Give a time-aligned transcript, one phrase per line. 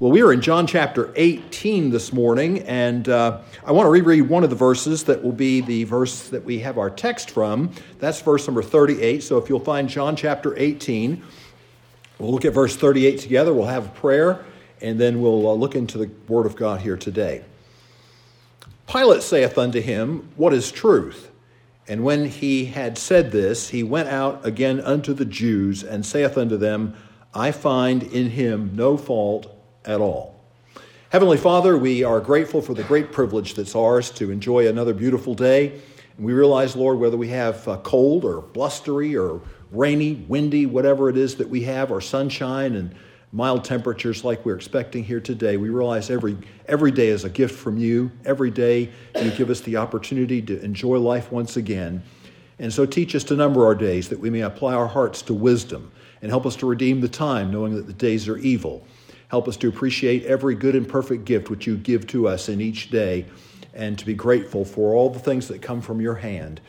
[0.00, 4.28] Well, we are in John chapter 18 this morning, and uh, I want to reread
[4.28, 7.72] one of the verses that will be the verse that we have our text from.
[7.98, 9.24] That's verse number 38.
[9.24, 11.20] So if you'll find John chapter 18,
[12.20, 13.52] we'll look at verse 38 together.
[13.52, 14.44] We'll have a prayer,
[14.80, 17.44] and then we'll uh, look into the Word of God here today.
[18.86, 21.32] Pilate saith unto him, What is truth?
[21.88, 26.38] And when he had said this, he went out again unto the Jews, and saith
[26.38, 26.94] unto them,
[27.34, 29.56] I find in him no fault
[29.88, 30.38] at all.
[31.10, 35.34] Heavenly Father, we are grateful for the great privilege that's ours to enjoy another beautiful
[35.34, 35.80] day.
[36.16, 39.40] And we realize, Lord, whether we have uh, cold or blustery or
[39.72, 42.94] rainy, windy, whatever it is that we have, or sunshine and
[43.32, 46.36] mild temperatures like we're expecting here today, we realize every,
[46.66, 48.10] every day is a gift from you.
[48.26, 52.02] Every day you give us the opportunity to enjoy life once again.
[52.58, 55.34] And so teach us to number our days that we may apply our hearts to
[55.34, 58.86] wisdom and help us to redeem the time, knowing that the days are evil.
[59.28, 62.60] Help us to appreciate every good and perfect gift which you give to us in
[62.60, 63.26] each day
[63.74, 66.60] and to be grateful for all the things that come from your hand.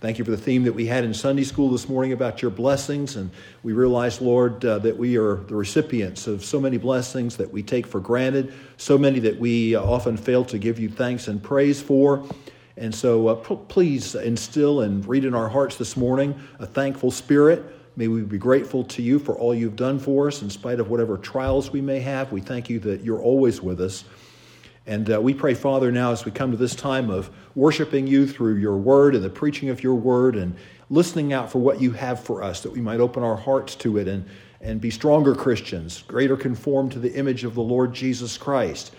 [0.00, 2.52] Thank you for the theme that we had in Sunday school this morning about your
[2.52, 3.16] blessings.
[3.16, 3.30] And
[3.64, 7.64] we realize, Lord, uh, that we are the recipients of so many blessings that we
[7.64, 11.42] take for granted, so many that we uh, often fail to give you thanks and
[11.42, 12.24] praise for.
[12.76, 17.10] And so uh, p- please instill and read in our hearts this morning a thankful
[17.10, 17.64] spirit
[17.98, 20.88] May we be grateful to you for all you've done for us in spite of
[20.88, 22.30] whatever trials we may have.
[22.30, 24.04] We thank you that you're always with us.
[24.86, 28.24] And uh, we pray, Father, now as we come to this time of worshiping you
[28.24, 30.54] through your word and the preaching of your word and
[30.90, 33.98] listening out for what you have for us, that we might open our hearts to
[33.98, 34.24] it and,
[34.60, 38.94] and be stronger Christians, greater conformed to the image of the Lord Jesus Christ.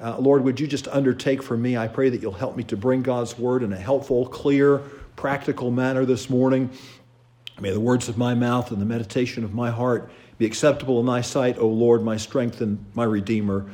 [0.00, 1.76] Uh, Lord, would you just undertake for me?
[1.76, 4.78] I pray that you'll help me to bring God's word in a helpful, clear,
[5.16, 6.70] practical manner this morning.
[7.60, 11.06] May the words of my mouth and the meditation of my heart be acceptable in
[11.06, 13.66] thy sight, O Lord, my strength and my redeemer.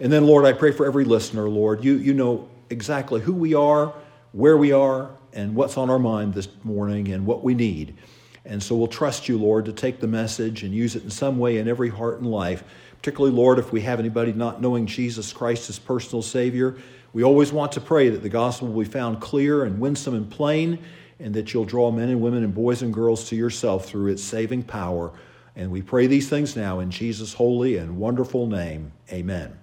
[0.00, 1.84] And then, Lord, I pray for every listener, Lord.
[1.84, 3.94] You, you know exactly who we are,
[4.32, 7.96] where we are, and what's on our mind this morning and what we need.
[8.44, 11.38] And so we'll trust you, Lord, to take the message and use it in some
[11.38, 12.64] way in every heart and life.
[12.96, 16.76] Particularly, Lord, if we have anybody not knowing Jesus Christ as personal Savior,
[17.12, 20.28] we always want to pray that the gospel will be found clear and winsome and
[20.28, 20.78] plain
[21.20, 24.22] and that you'll draw men and women and boys and girls to yourself through its
[24.22, 25.12] saving power.
[25.56, 28.92] And we pray these things now in Jesus' holy and wonderful name.
[29.10, 29.58] Amen.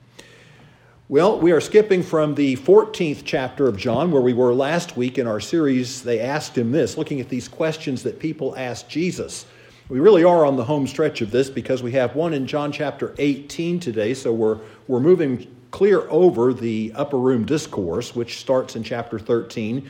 [1.07, 5.19] Well, we are skipping from the 14th chapter of John, where we were last week
[5.19, 6.01] in our series.
[6.01, 9.45] They asked him this, looking at these questions that people asked Jesus.
[9.87, 12.71] We really are on the home stretch of this because we have one in John
[12.71, 18.75] chapter 18 today, so we're, we're moving clear over the upper room discourse, which starts
[18.75, 19.87] in chapter 13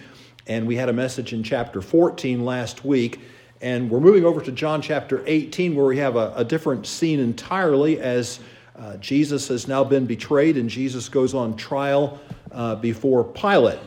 [0.48, 3.20] and we had a message in chapter 14 last week.
[3.62, 7.20] And we're moving over to John chapter 18, where we have a, a different scene
[7.20, 8.40] entirely as
[8.78, 12.20] uh, Jesus has now been betrayed and Jesus goes on trial
[12.52, 13.80] uh, before Pilate.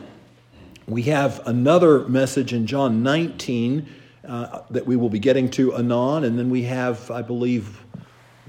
[0.87, 3.87] We have another message in John 19
[4.27, 7.83] uh, that we will be getting to anon, and then we have, I believe,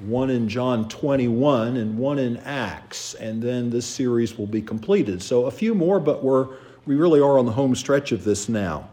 [0.06, 5.22] one in John 21 and one in Acts, and then this series will be completed.
[5.22, 6.48] So a few more, but we're
[6.90, 8.90] we really are on the home stretch of this now.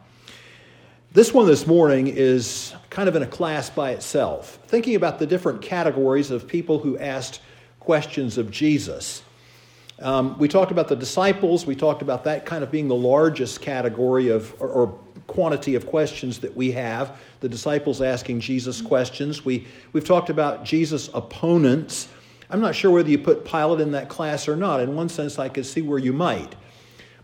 [1.13, 5.25] This one this morning is kind of in a class by itself, thinking about the
[5.25, 7.41] different categories of people who asked
[7.80, 9.24] questions of Jesus.
[9.97, 13.62] Um, we talked about the disciples, we talked about that kind of being the largest
[13.62, 19.44] category of, or, or quantity of questions that we have, the disciples asking Jesus questions.
[19.44, 22.09] We, we've talked about Jesus' opponents.
[22.52, 24.81] I'm not sure whether you put Pilate in that class or not.
[24.81, 26.53] In one sense, I could see where you might.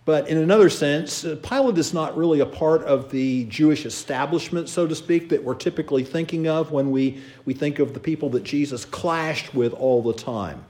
[0.05, 4.67] But in another sense, uh, Pilate is not really a part of the Jewish establishment,
[4.67, 8.29] so to speak, that we're typically thinking of when we, we think of the people
[8.31, 10.65] that Jesus clashed with all the time.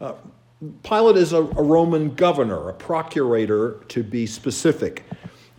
[0.00, 0.14] Uh,
[0.82, 5.04] Pilate is a, a Roman governor, a procurator to be specific.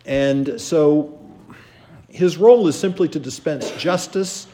[0.04, 1.18] And so
[2.08, 4.46] his role is simply to dispense justice,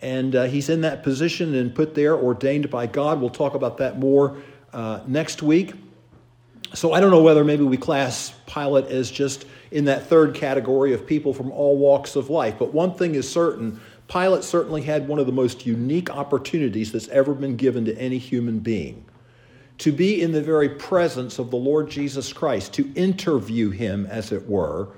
[0.00, 3.20] and uh, he's in that position and put there, ordained by God.
[3.20, 4.38] We'll talk about that more
[4.72, 5.74] uh, next week.
[6.74, 10.92] So I don't know whether maybe we class Pilate as just in that third category
[10.92, 12.56] of people from all walks of life.
[12.58, 17.08] But one thing is certain Pilate certainly had one of the most unique opportunities that's
[17.08, 19.04] ever been given to any human being
[19.78, 24.32] to be in the very presence of the Lord Jesus Christ, to interview him, as
[24.32, 24.88] it were,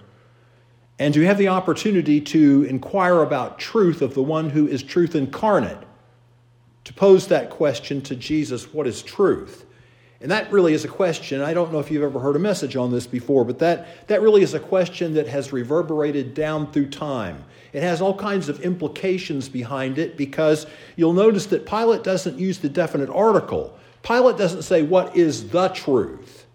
[0.99, 5.15] and to have the opportunity to inquire about truth of the one who is truth
[5.15, 5.79] incarnate,
[6.85, 9.65] to pose that question to Jesus what is truth?
[10.21, 11.41] And that really is a question.
[11.41, 14.21] I don't know if you've ever heard a message on this before, but that, that
[14.21, 17.45] really is a question that has reverberated down through time.
[17.73, 20.67] It has all kinds of implications behind it because
[20.97, 25.69] you'll notice that Pilate doesn't use the definite article Pilate doesn't say, What is the
[25.69, 26.47] truth?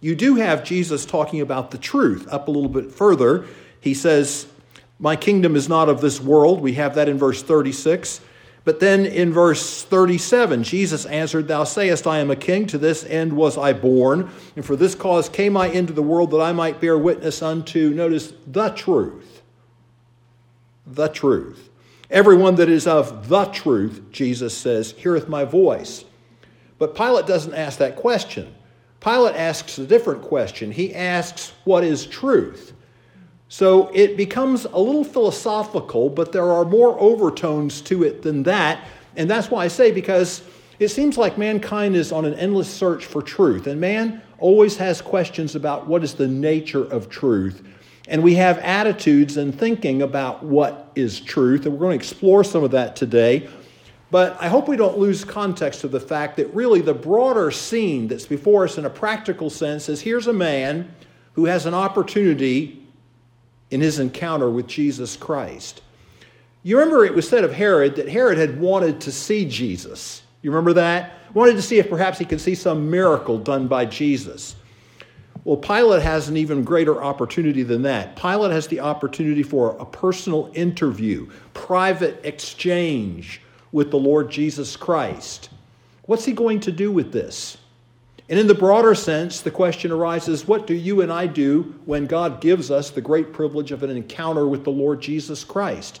[0.00, 2.26] You do have Jesus talking about the truth.
[2.30, 3.46] Up a little bit further,
[3.80, 4.46] he says,
[4.98, 6.60] My kingdom is not of this world.
[6.60, 8.20] We have that in verse 36.
[8.68, 12.66] But then in verse 37, Jesus answered, Thou sayest, I am a king.
[12.66, 14.28] To this end was I born.
[14.56, 17.88] And for this cause came I into the world that I might bear witness unto,
[17.94, 19.40] notice, the truth.
[20.86, 21.70] The truth.
[22.10, 26.04] Everyone that is of the truth, Jesus says, heareth my voice.
[26.76, 28.54] But Pilate doesn't ask that question.
[29.00, 30.72] Pilate asks a different question.
[30.72, 32.74] He asks, What is truth?
[33.48, 38.86] So it becomes a little philosophical, but there are more overtones to it than that.
[39.16, 40.42] And that's why I say, because
[40.78, 43.66] it seems like mankind is on an endless search for truth.
[43.66, 47.66] And man always has questions about what is the nature of truth.
[48.06, 51.64] And we have attitudes and thinking about what is truth.
[51.64, 53.48] And we're going to explore some of that today.
[54.10, 58.08] But I hope we don't lose context of the fact that really the broader scene
[58.08, 60.94] that's before us in a practical sense is here's a man
[61.32, 62.87] who has an opportunity
[63.70, 65.82] in his encounter with Jesus Christ.
[66.62, 70.22] You remember it was said of Herod that Herod had wanted to see Jesus.
[70.42, 71.14] You remember that?
[71.34, 74.56] Wanted to see if perhaps he could see some miracle done by Jesus.
[75.44, 78.16] Well, Pilate has an even greater opportunity than that.
[78.16, 83.40] Pilate has the opportunity for a personal interview, private exchange
[83.72, 85.50] with the Lord Jesus Christ.
[86.02, 87.58] What's he going to do with this?
[88.28, 92.06] And in the broader sense, the question arises what do you and I do when
[92.06, 96.00] God gives us the great privilege of an encounter with the Lord Jesus Christ?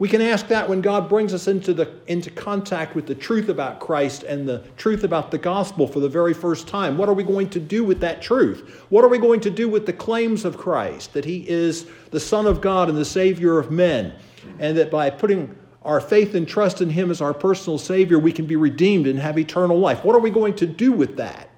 [0.00, 3.50] We can ask that when God brings us into, the, into contact with the truth
[3.50, 6.96] about Christ and the truth about the gospel for the very first time.
[6.96, 8.82] What are we going to do with that truth?
[8.88, 12.18] What are we going to do with the claims of Christ that he is the
[12.18, 14.14] Son of God and the Savior of men?
[14.58, 18.32] And that by putting our faith and trust in Him as our personal Savior, we
[18.32, 20.04] can be redeemed and have eternal life.
[20.04, 21.48] What are we going to do with that?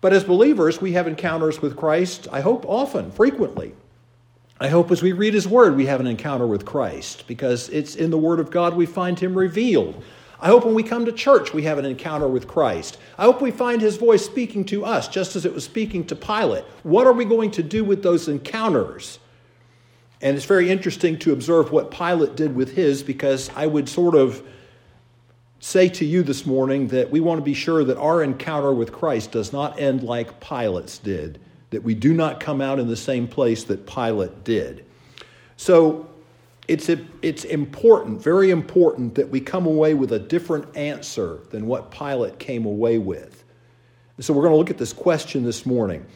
[0.00, 3.74] But as believers, we have encounters with Christ, I hope often, frequently.
[4.60, 7.94] I hope as we read His Word, we have an encounter with Christ because it's
[7.94, 10.02] in the Word of God we find Him revealed.
[10.40, 12.98] I hope when we come to church, we have an encounter with Christ.
[13.16, 16.16] I hope we find His voice speaking to us just as it was speaking to
[16.16, 16.64] Pilate.
[16.82, 19.20] What are we going to do with those encounters?
[20.22, 24.14] And it's very interesting to observe what Pilate did with his because I would sort
[24.14, 24.42] of
[25.58, 28.92] say to you this morning that we want to be sure that our encounter with
[28.92, 31.40] Christ does not end like Pilate's did,
[31.70, 34.84] that we do not come out in the same place that Pilate did.
[35.56, 36.08] So
[36.68, 41.90] it's, it's important, very important, that we come away with a different answer than what
[41.90, 43.42] Pilate came away with.
[44.20, 46.06] So we're going to look at this question this morning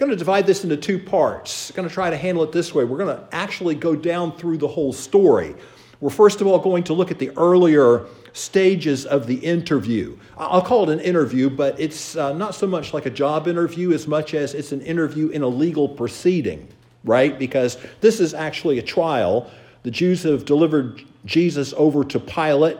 [0.00, 1.70] going to divide this into two parts.
[1.72, 2.84] going to try to handle it this way.
[2.84, 5.54] We're going to actually go down through the whole story.
[6.00, 10.16] We're first of all going to look at the earlier stages of the interview.
[10.38, 13.92] I'll call it an interview, but it's uh, not so much like a job interview
[13.92, 16.66] as much as it's an interview in a legal proceeding,
[17.04, 17.38] right?
[17.38, 19.50] Because this is actually a trial.
[19.82, 22.78] The Jews have delivered Jesus over to Pilate,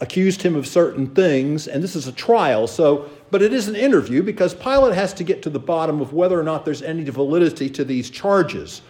[0.00, 2.66] accused him of certain things, and this is a trial.
[2.66, 6.12] So but it is an interview because Pilate has to get to the bottom of
[6.12, 8.82] whether or not there's any validity to these charges.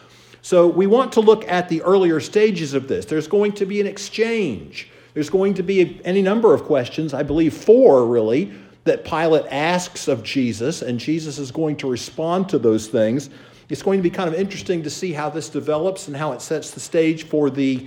[0.42, 3.04] So we want to look at the earlier stages of this.
[3.04, 4.88] There's going to be an exchange.
[5.12, 8.52] There's going to be any number of questions, I believe four really,
[8.84, 13.28] that Pilate asks of Jesus, and Jesus is going to respond to those things.
[13.68, 16.40] It's going to be kind of interesting to see how this develops and how it
[16.40, 17.86] sets the stage for the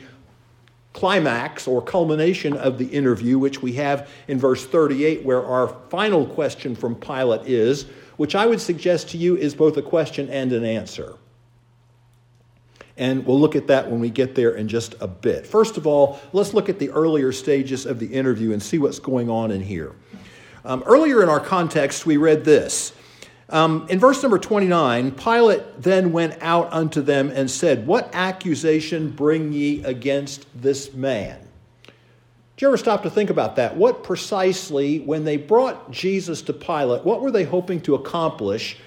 [0.93, 6.25] climax or culmination of the interview, which we have in verse 38, where our final
[6.25, 10.53] question from Pilate is, which I would suggest to you is both a question and
[10.53, 11.17] an answer.
[12.95, 15.47] And we'll look at that when we get there in just a bit.
[15.47, 18.99] First of all, let's look at the earlier stages of the interview and see what's
[18.99, 19.93] going on in here.
[20.63, 22.93] Um, earlier in our context, we read this
[23.53, 29.11] um, in verse number 29, Pilate then went out unto them and said, What accusation
[29.11, 31.39] bring ye against this man?
[31.83, 33.77] Did you ever stop to think about that?
[33.77, 38.77] What precisely, when they brought Jesus to Pilate, what were they hoping to accomplish?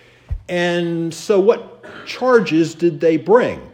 [0.49, 3.70] And so, what charges did they bring?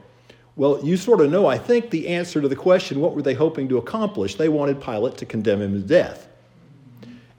[0.57, 3.33] Well, you sort of know, I think, the answer to the question what were they
[3.33, 4.35] hoping to accomplish?
[4.35, 6.29] They wanted Pilate to condemn him to death.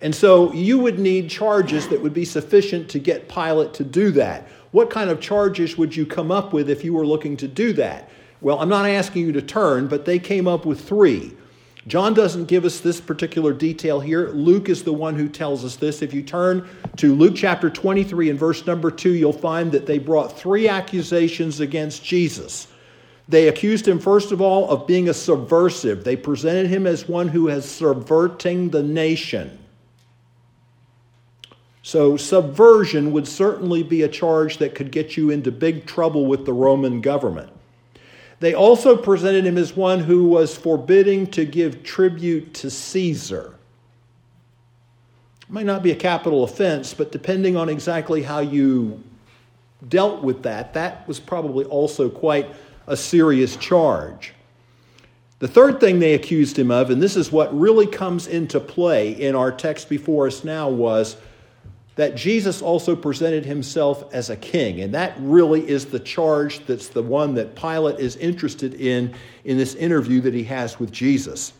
[0.03, 4.11] And so you would need charges that would be sufficient to get Pilate to do
[4.11, 4.49] that.
[4.71, 7.71] What kind of charges would you come up with if you were looking to do
[7.73, 8.09] that?
[8.41, 11.31] Well, I'm not asking you to turn, but they came up with three.
[11.87, 14.27] John doesn't give us this particular detail here.
[14.31, 16.01] Luke is the one who tells us this.
[16.01, 16.67] If you turn
[16.97, 21.61] to Luke chapter 23 and verse number 2, you'll find that they brought three accusations
[21.61, 22.67] against Jesus.
[23.29, 26.03] They accused him, first of all, of being a subversive.
[26.03, 29.59] They presented him as one who is subverting the nation.
[31.85, 36.45] So, subversion would certainly be a charge that could get you into big trouble with
[36.45, 37.51] the Roman government.
[38.39, 43.55] They also presented him as one who was forbidding to give tribute to Caesar.
[45.41, 49.03] It might not be a capital offense, but depending on exactly how you
[49.89, 52.47] dealt with that, that was probably also quite
[52.87, 54.33] a serious charge.
[55.39, 59.11] The third thing they accused him of, and this is what really comes into play
[59.11, 61.17] in our text before us now, was
[61.95, 64.81] that Jesus also presented himself as a king.
[64.81, 69.57] And that really is the charge that's the one that Pilate is interested in in
[69.57, 71.53] this interview that he has with Jesus.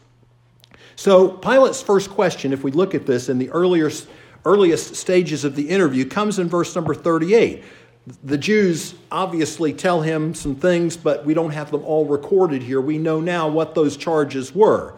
[0.95, 3.89] So, Pilate's first question, if we look at this in the earlier,
[4.45, 7.63] earliest stages of the interview, comes in verse number 38.
[8.23, 12.81] The Jews obviously tell him some things, but we don't have them all recorded here.
[12.81, 14.93] We know now what those charges were.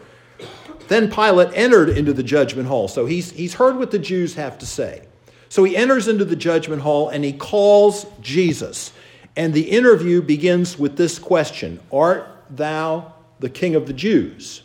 [0.87, 2.87] Then Pilate entered into the judgment hall.
[2.87, 5.07] So he's, he's heard what the Jews have to say.
[5.49, 8.91] So he enters into the judgment hall and he calls Jesus.
[9.35, 14.63] And the interview begins with this question Art thou the king of the Jews?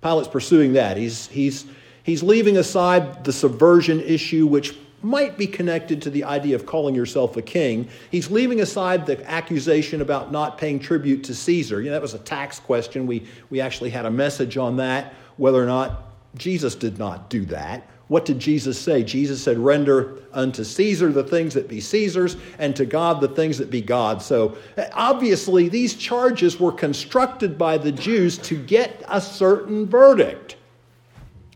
[0.00, 0.96] Pilate's pursuing that.
[0.96, 1.66] He's, he's,
[2.02, 6.94] he's leaving aside the subversion issue, which might be connected to the idea of calling
[6.94, 7.88] yourself a king.
[8.10, 11.80] He's leaving aside the accusation about not paying tribute to Caesar.
[11.80, 13.06] You know, that was a tax question.
[13.06, 17.44] We, we actually had a message on that, whether or not Jesus did not do
[17.46, 17.88] that.
[18.08, 19.02] What did Jesus say?
[19.02, 23.58] Jesus said, Render unto Caesar the things that be Caesar's, and to God the things
[23.58, 24.24] that be God's.
[24.24, 30.56] So eh, obviously, these charges were constructed by the Jews to get a certain verdict.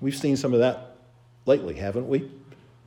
[0.02, 0.96] We've seen some of that
[1.46, 2.30] lately, haven't we?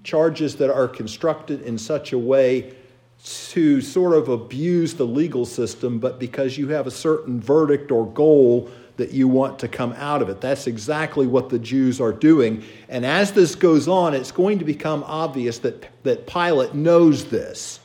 [0.03, 2.75] Charges that are constructed in such a way
[3.23, 8.05] to sort of abuse the legal system, but because you have a certain verdict or
[8.05, 10.41] goal that you want to come out of it.
[10.41, 12.63] That's exactly what the Jews are doing.
[12.87, 17.79] And as this goes on, it's going to become obvious that, that Pilate knows this.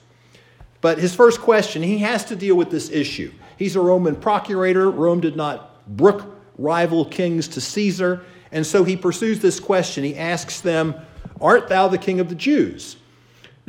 [0.81, 3.33] But his first question, he has to deal with this issue.
[3.57, 4.91] He's a Roman procurator.
[4.91, 6.25] Rome did not brook
[6.57, 8.25] rival kings to Caesar.
[8.53, 10.05] And so he pursues this question.
[10.05, 10.95] He asks them,
[11.41, 12.97] Art thou the king of the Jews?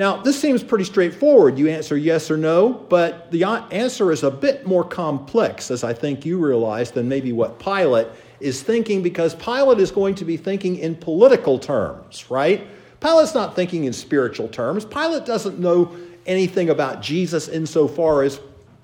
[0.02, 1.60] Now, this seems pretty straightforward.
[1.60, 5.94] You answer yes or no, but the answer is a bit more complex, as I
[5.94, 8.08] think you realize, than maybe what Pilate
[8.40, 12.66] is thinking, because Pilate is going to be thinking in political terms, right?
[13.00, 14.86] Pilate's not thinking in spiritual terms.
[14.86, 18.40] Pilate doesn't know anything about Jesus insofar as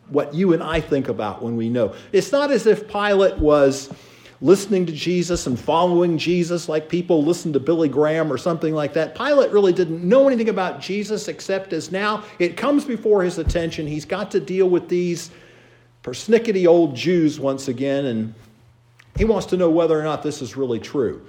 [0.09, 1.95] what you and I think about when we know.
[2.12, 3.91] It's not as if Pilate was
[4.41, 8.94] listening to Jesus and following Jesus like people listen to Billy Graham or something like
[8.94, 9.15] that.
[9.15, 13.88] Pilate really didn't know anything about Jesus except as now it comes before his attention.
[13.88, 15.32] He's got to deal with these
[16.03, 18.34] persnickety old Jews once again, and
[19.17, 21.25] he wants to know whether or not this is really true.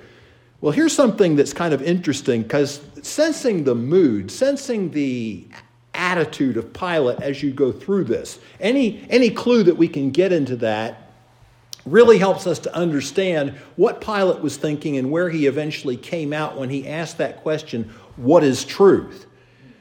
[0.60, 5.46] Well, here's something that's kind of interesting because sensing the mood, sensing the
[5.94, 10.32] attitude of Pilate as you go through this, any, any clue that we can get
[10.32, 11.07] into that
[11.90, 16.56] really helps us to understand what Pilate was thinking and where he eventually came out
[16.56, 19.26] when he asked that question what is truth?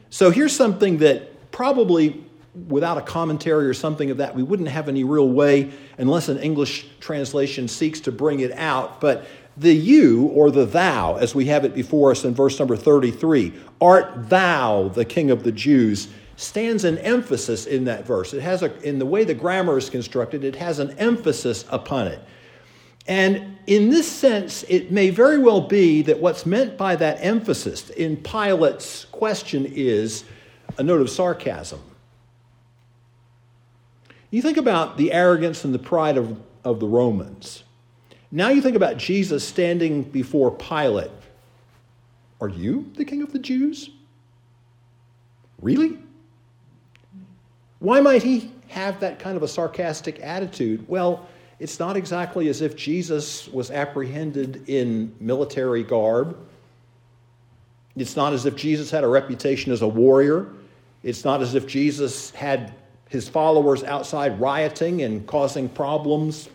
[0.10, 2.24] So here's something that probably
[2.68, 6.38] without a commentary or something of that, we wouldn't have any real way unless an
[6.40, 9.00] English translation seeks to bring it out.
[9.00, 12.76] But the you or the thou, as we have it before us in verse number
[12.76, 16.08] 33, art thou the king of the Jews?
[16.38, 18.34] Stands an emphasis in that verse.
[18.34, 22.08] It has a, in the way the grammar is constructed, it has an emphasis upon
[22.08, 22.20] it.
[23.08, 27.90] And in this sense, it may very well be that what's meant by that emphasis
[27.90, 30.26] in Pilate's question is
[30.78, 31.82] a note of sarcasm.
[34.30, 37.64] You think about the arrogance and the pride of, of the Romans.
[38.30, 41.12] Now you think about Jesus standing before Pilate.
[42.40, 43.90] Are you the king of the Jews?
[45.62, 45.98] Really?
[47.80, 50.88] Why might he have that kind of a sarcastic attitude?
[50.88, 51.28] Well,
[51.60, 56.38] it's not exactly as if Jesus was apprehended in military garb.
[57.96, 60.48] It's not as if Jesus had a reputation as a warrior.
[61.04, 62.74] It's not as if Jesus had
[63.10, 66.50] his followers outside rioting and causing problems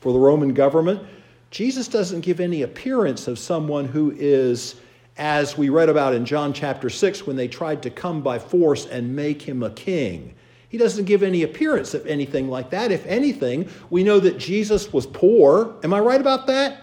[0.00, 1.02] for the Roman government.
[1.50, 4.76] Jesus doesn't give any appearance of someone who is,
[5.16, 8.86] as we read about in John chapter 6, when they tried to come by force
[8.86, 10.34] and make him a king.
[10.68, 12.92] He doesn't give any appearance of anything like that.
[12.92, 15.76] If anything, we know that Jesus was poor.
[15.82, 16.82] Am I right about that?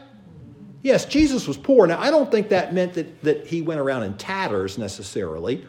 [0.82, 1.88] Yes, Jesus was poor.
[1.88, 5.66] Now, I don't think that meant that, that he went around in tatters necessarily,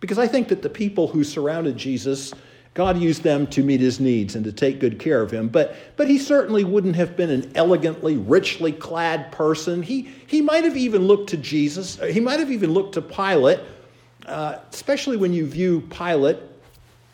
[0.00, 2.32] because I think that the people who surrounded Jesus
[2.74, 5.48] God used them to meet his needs and to take good care of him.
[5.48, 9.80] But, but he certainly wouldn't have been an elegantly, richly clad person.
[9.80, 12.00] He, he might have even looked to Jesus.
[12.10, 13.60] He might have even looked to Pilate,
[14.26, 16.38] uh, especially when you view Pilate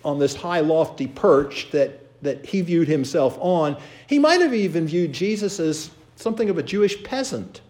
[0.04, 3.76] on this high, lofty perch that, that he viewed himself on.
[4.06, 7.60] He might have even viewed Jesus as something of a Jewish peasant.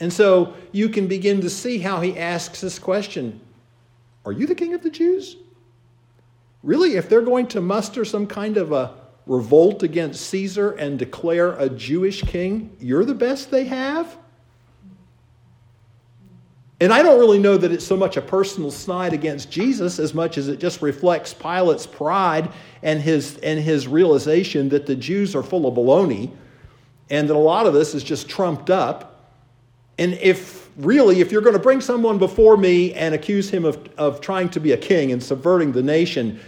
[0.00, 3.40] And so you can begin to see how he asks this question
[4.24, 5.36] Are you the king of the Jews?
[6.62, 8.94] Really, if they're going to muster some kind of a
[9.26, 14.16] revolt against Caesar and declare a Jewish king, you're the best they have?
[16.84, 20.12] And I don't really know that it's so much a personal snide against Jesus as
[20.12, 25.34] much as it just reflects Pilate's pride and his, and his realization that the Jews
[25.34, 26.30] are full of baloney
[27.08, 29.30] and that a lot of this is just trumped up.
[29.96, 33.88] And if really, if you're going to bring someone before me and accuse him of,
[33.96, 36.38] of trying to be a king and subverting the nation,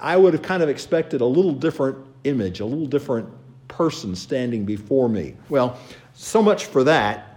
[0.00, 3.28] I would have kind of expected a little different image, a little different
[3.68, 5.34] person standing before me.
[5.50, 5.78] Well,
[6.14, 7.27] so much for that.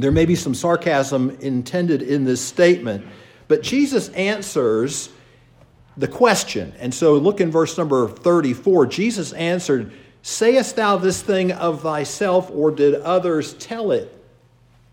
[0.00, 3.06] There may be some sarcasm intended in this statement,
[3.48, 5.10] but Jesus answers
[5.96, 6.72] the question.
[6.78, 8.86] And so look in verse number 34.
[8.86, 9.92] Jesus answered,
[10.22, 14.12] Sayest thou this thing of thyself, or did others tell it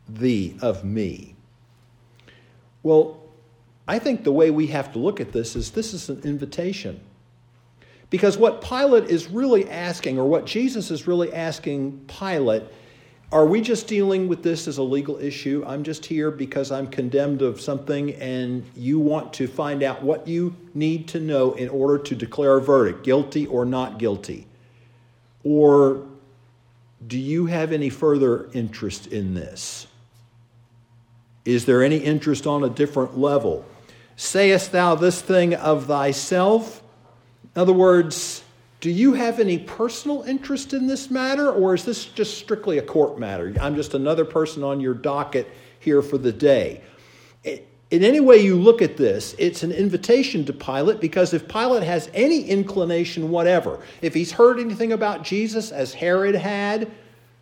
[0.07, 1.35] thee of me?
[2.83, 3.21] Well,
[3.87, 6.99] I think the way we have to look at this is this is an invitation.
[8.09, 12.63] Because what Pilate is really asking, or what Jesus is really asking Pilate,
[13.31, 15.63] are we just dealing with this as a legal issue?
[15.67, 20.27] I'm just here because I'm condemned of something, and you want to find out what
[20.27, 24.47] you need to know in order to declare a verdict, guilty or not guilty?
[25.43, 26.07] Or
[27.05, 29.87] do you have any further interest in this?
[31.43, 33.65] Is there any interest on a different level?
[34.15, 36.81] Sayest thou this thing of thyself?
[37.55, 38.43] In other words,
[38.79, 42.81] do you have any personal interest in this matter, or is this just strictly a
[42.81, 43.53] court matter?
[43.59, 45.47] I'm just another person on your docket
[45.79, 46.81] here for the day.
[47.43, 51.83] In any way you look at this, it's an invitation to Pilate because if Pilate
[51.83, 56.91] has any inclination whatever, if he's heard anything about Jesus as Herod had,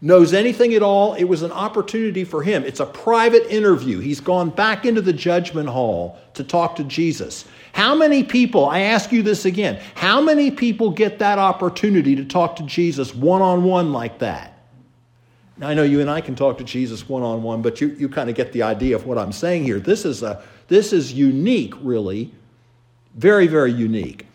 [0.01, 2.63] knows anything at all, it was an opportunity for him.
[2.63, 3.99] It's a private interview.
[3.99, 7.45] He's gone back into the judgment hall to talk to Jesus.
[7.75, 12.23] How many people, I ask you this again, how many people get that opportunity to
[12.23, 14.57] talk to Jesus one on one like that?
[15.57, 17.89] Now, I know you and I can talk to Jesus one on one, but you,
[17.89, 19.81] you kind of get the idea of what I'm saying here.
[19.81, 22.31] This is, a, this is unique, really.
[23.15, 24.25] Very, very unique.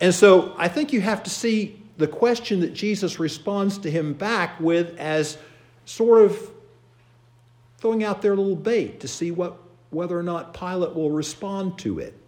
[0.00, 4.14] And so I think you have to see the question that Jesus responds to him
[4.14, 5.38] back with as
[5.84, 6.50] sort of
[7.78, 9.58] throwing out their little bait to see what,
[9.90, 12.18] whether or not Pilate will respond to it.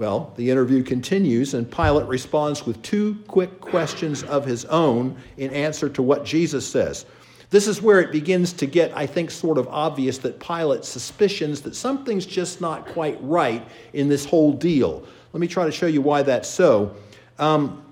[0.00, 5.50] Well, the interview continues, and Pilate responds with two quick questions of his own in
[5.50, 7.04] answer to what Jesus says.
[7.50, 11.60] This is where it begins to get, I think, sort of obvious that Pilate's suspicions
[11.60, 15.06] that something's just not quite right in this whole deal.
[15.34, 16.96] Let me try to show you why that's so.
[17.38, 17.84] Um,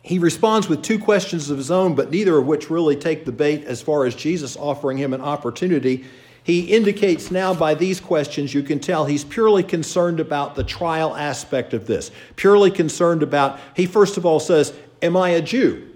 [0.00, 3.32] he responds with two questions of his own, but neither of which really take the
[3.32, 6.06] bait as far as Jesus offering him an opportunity.
[6.44, 11.16] He indicates now by these questions, you can tell he's purely concerned about the trial
[11.16, 12.10] aspect of this.
[12.36, 15.90] Purely concerned about, he first of all says, Am I a Jew?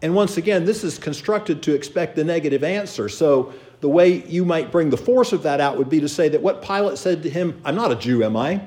[0.00, 3.08] And once again, this is constructed to expect the negative answer.
[3.08, 6.28] So the way you might bring the force of that out would be to say
[6.28, 8.60] that what Pilate said to him, I'm not a Jew, am I?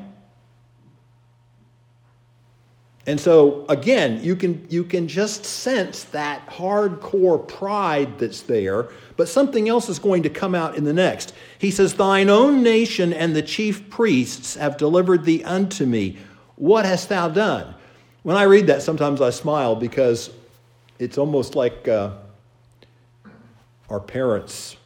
[3.12, 9.28] And so again, you can you can just sense that hardcore pride that's there, but
[9.28, 11.34] something else is going to come out in the next.
[11.60, 16.20] He says, "Thine own nation and the chief priests have delivered thee unto me.
[16.56, 17.76] What hast thou done?"
[18.24, 20.30] When I read that, sometimes I smile because
[20.98, 22.12] it's almost like uh,
[23.90, 24.78] our parents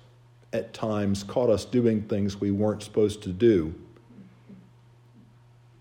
[0.52, 3.76] at times caught us doing things we weren't supposed to do.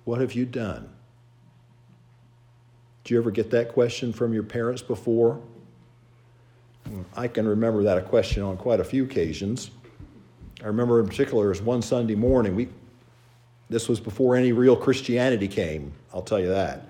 [0.04, 0.90] What have you done?
[3.04, 5.40] Do you ever get that question from your parents before?
[7.14, 9.70] I can remember that question on quite a few occasions.
[10.62, 12.54] I remember in particular, was one Sunday morning.
[12.54, 12.68] We,
[13.68, 16.88] this was before any real Christianity came, I'll tell you that.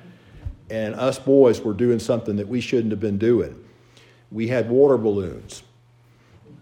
[0.70, 3.62] And us boys were doing something that we shouldn't have been doing.
[4.31, 5.64] We had water balloons.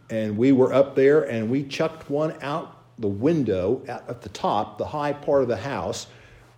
[0.09, 4.79] And we were up there and we chucked one out the window at the top,
[4.79, 6.07] the high part of the house,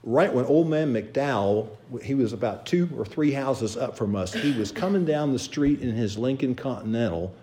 [0.05, 1.69] right when old man McDowell,
[2.03, 5.39] he was about two or three houses up from us, he was coming down the
[5.39, 7.35] street in his Lincoln Continental,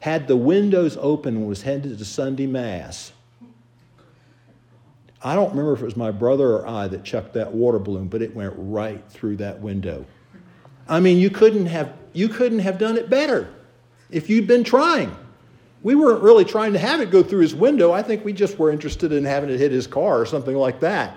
[0.00, 3.12] had the windows open and was headed to Sunday Mass.
[5.22, 8.08] I don't remember if it was my brother or I that chucked that water balloon,
[8.08, 10.06] but it went right through that window.
[10.88, 13.52] I mean, you couldn't have, you couldn't have done it better
[14.10, 15.14] if you'd been trying.
[15.82, 17.92] We weren't really trying to have it go through his window.
[17.92, 20.80] I think we just were interested in having it hit his car or something like
[20.80, 21.16] that.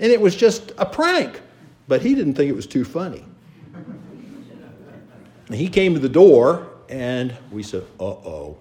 [0.00, 1.40] And it was just a prank,
[1.86, 3.24] but he didn't think it was too funny.
[5.52, 8.56] he came to the door, and we said, uh oh,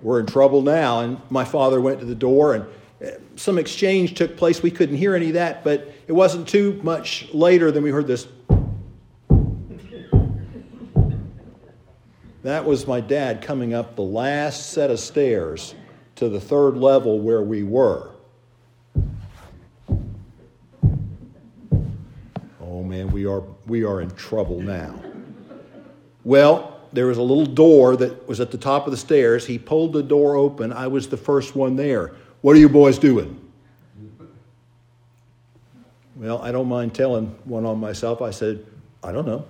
[0.00, 1.00] we're in trouble now.
[1.00, 2.64] And my father went to the door, and
[3.04, 4.62] uh, some exchange took place.
[4.62, 8.06] We couldn't hear any of that, but it wasn't too much later than we heard
[8.06, 8.28] this
[12.44, 15.74] That was my dad coming up the last set of stairs
[16.16, 18.13] to the third level where we were.
[22.94, 24.94] Man, we are, we are in trouble now.
[26.22, 29.44] Well, there was a little door that was at the top of the stairs.
[29.44, 30.72] He pulled the door open.
[30.72, 32.14] I was the first one there.
[32.40, 33.40] What are you boys doing?
[36.14, 38.22] Well, I don't mind telling one on myself.
[38.22, 38.64] I said,
[39.02, 39.44] I don't know.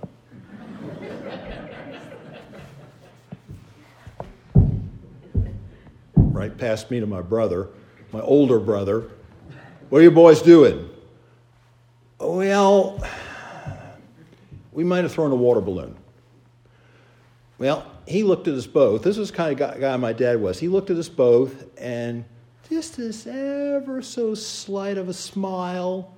[6.31, 7.69] right past me to my brother,
[8.11, 9.09] my older brother.
[9.89, 10.89] What are you boys doing?
[12.19, 13.01] Oh, well,
[14.75, 15.95] we might have thrown a water balloon.
[17.57, 19.03] Well, he looked at us both.
[19.03, 20.59] This was kind of guy my dad was.
[20.59, 22.25] He looked at us both, and
[22.69, 26.13] just this ever so slight of a smile,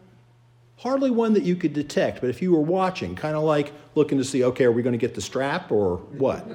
[0.78, 4.18] hardly one that you could detect, but if you were watching, kind of like looking
[4.18, 6.48] to see, okay, are we going to get the strap or what?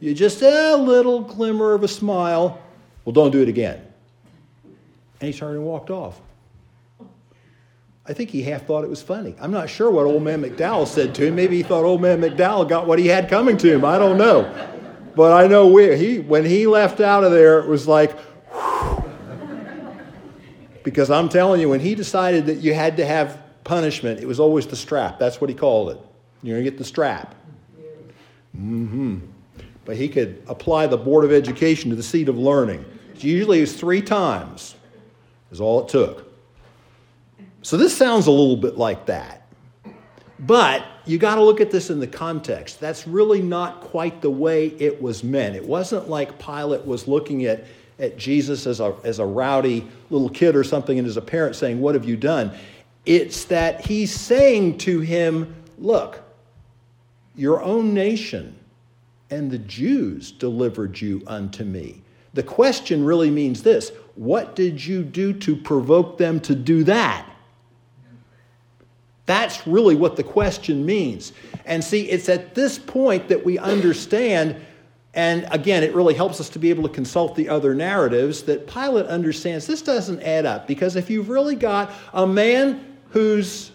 [0.00, 2.60] You just a little glimmer of a smile.
[3.04, 3.82] Well, don't do it again.
[5.20, 6.20] And he turned and walked off.
[8.08, 9.34] I think he half thought it was funny.
[9.40, 11.34] I'm not sure what old man McDowell said to him.
[11.34, 13.84] Maybe he thought old man McDowell got what he had coming to him.
[13.84, 14.52] I don't know.
[15.16, 18.16] But I know where he, when he left out of there, it was like,
[20.84, 24.38] because I'm telling you, when he decided that you had to have punishment, it was
[24.38, 25.18] always the strap.
[25.18, 25.98] That's what he called it.
[26.42, 27.34] You're going to get the strap.
[28.56, 29.18] Mm-hmm.
[29.84, 32.84] But he could apply the Board of Education to the seat of learning.
[33.16, 34.76] Usually it's three times,
[35.50, 36.25] is all it took.
[37.66, 39.48] So this sounds a little bit like that.
[40.38, 42.78] But you got to look at this in the context.
[42.78, 45.56] That's really not quite the way it was meant.
[45.56, 47.64] It wasn't like Pilate was looking at,
[47.98, 51.56] at Jesus as a, as a rowdy little kid or something and as a parent
[51.56, 52.56] saying, What have you done?
[53.04, 56.22] It's that he's saying to him, Look,
[57.34, 58.56] your own nation
[59.28, 62.04] and the Jews delivered you unto me.
[62.32, 67.32] The question really means this What did you do to provoke them to do that?
[69.26, 71.32] That's really what the question means.
[71.64, 74.56] And see, it's at this point that we understand,
[75.14, 78.66] and again, it really helps us to be able to consult the other narratives, that
[78.68, 80.68] Pilate understands this doesn't add up.
[80.68, 83.72] Because if you've really got a man who's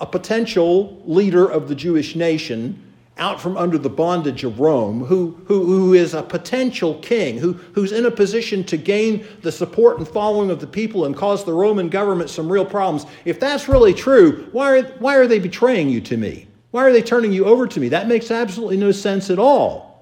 [0.00, 2.83] a potential leader of the Jewish nation,
[3.16, 7.52] out from under the bondage of Rome, who, who, who is a potential king, who,
[7.72, 11.44] who's in a position to gain the support and following of the people and cause
[11.44, 13.06] the Roman government some real problems.
[13.24, 16.48] If that's really true, why are, why are they betraying you to me?
[16.72, 17.88] Why are they turning you over to me?
[17.90, 19.94] That makes absolutely no sense at all.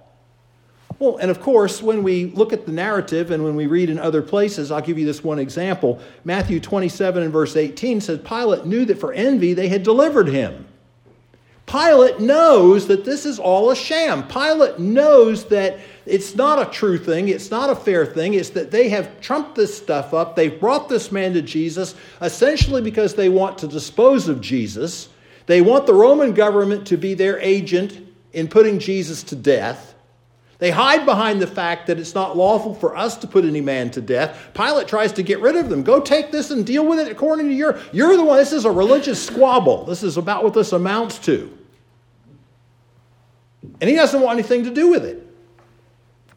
[0.99, 3.99] Well, and of course, when we look at the narrative and when we read in
[3.99, 6.01] other places, I'll give you this one example.
[6.25, 10.67] Matthew 27 and verse 18 says, Pilate knew that for envy they had delivered him.
[11.67, 14.27] Pilate knows that this is all a sham.
[14.27, 18.35] Pilate knows that it's not a true thing, it's not a fair thing.
[18.35, 20.35] It's that they have trumped this stuff up.
[20.35, 25.09] They've brought this man to Jesus essentially because they want to dispose of Jesus.
[25.47, 29.92] They want the Roman government to be their agent in putting Jesus to death.
[30.63, 33.91] They hide behind the fact that it's not lawful for us to put any man
[33.91, 34.51] to death.
[34.55, 35.83] Pilate tries to get rid of them.
[35.83, 37.81] Go take this and deal with it according to your.
[37.91, 38.37] You're the one.
[38.37, 39.85] This is a religious squabble.
[39.87, 41.59] This is about what this amounts to.
[43.81, 45.27] And he doesn't want anything to do with it.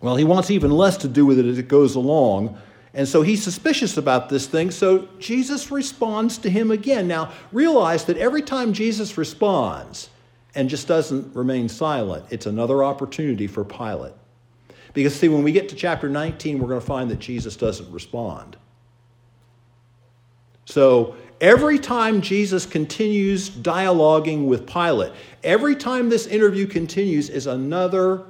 [0.01, 2.57] Well, he wants even less to do with it as it goes along.
[2.95, 4.71] And so he's suspicious about this thing.
[4.71, 7.07] So Jesus responds to him again.
[7.07, 10.09] Now, realize that every time Jesus responds,
[10.55, 12.25] and just doesn't remain silent.
[12.29, 14.13] It's another opportunity for Pilate.
[14.93, 17.91] Because, see, when we get to chapter 19, we're going to find that Jesus doesn't
[17.91, 18.55] respond.
[20.63, 25.11] So, every time Jesus continues dialoguing with Pilate,
[25.43, 28.23] every time this interview continues, is another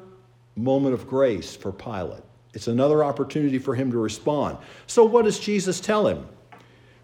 [0.56, 2.24] moment of grace for Pilate.
[2.56, 4.58] It's another opportunity for him to respond.
[4.88, 6.28] So, what does Jesus tell him?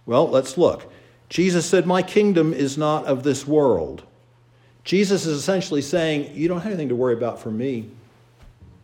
[0.08, 0.92] Well, let's look.
[1.30, 4.04] Jesus said, My kingdom is not of this world.
[4.84, 7.90] Jesus is essentially saying, You don't have anything to worry about from me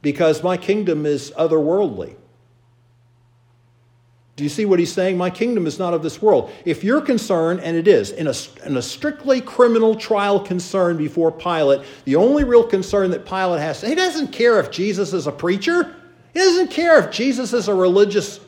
[0.01, 2.15] because my kingdom is otherworldly.
[4.37, 5.17] Do you see what he's saying?
[5.17, 6.51] My kingdom is not of this world.
[6.63, 8.33] If you're concerned, and it is, in a,
[8.67, 13.81] in a strictly criminal trial concern before Pilate, the only real concern that Pilate has,
[13.81, 15.95] he doesn't care if Jesus is a preacher.
[16.33, 18.39] He doesn't care if Jesus is a religious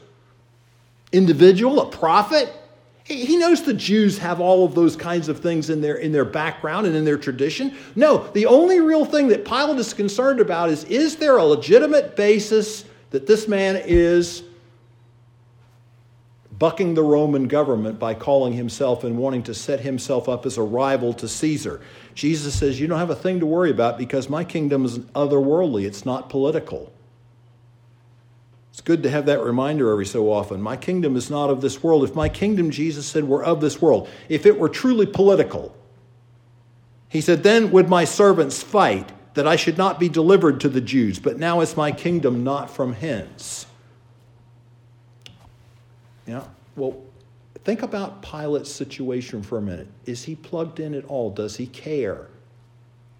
[1.11, 2.53] individual, a prophet.
[3.09, 6.25] He knows the Jews have all of those kinds of things in their, in their
[6.25, 7.75] background and in their tradition.
[7.95, 12.15] No, the only real thing that Pilate is concerned about is is there a legitimate
[12.15, 14.43] basis that this man is
[16.59, 20.61] bucking the Roman government by calling himself and wanting to set himself up as a
[20.61, 21.81] rival to Caesar.
[22.13, 25.85] Jesus says, You don't have a thing to worry about because my kingdom is otherworldly,
[25.85, 26.93] it's not political.
[28.79, 30.61] It's good to have that reminder every so often.
[30.61, 32.05] My kingdom is not of this world.
[32.05, 35.75] If my kingdom, Jesus said, were of this world, if it were truly political,
[37.09, 40.79] he said, then would my servants fight that I should not be delivered to the
[40.79, 43.65] Jews, but now is my kingdom not from hence.
[46.25, 46.45] Yeah.
[46.77, 47.01] Well,
[47.65, 49.89] think about Pilate's situation for a minute.
[50.05, 51.31] Is he plugged in at all?
[51.31, 52.27] Does he care?